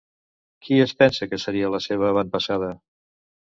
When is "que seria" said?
1.33-1.71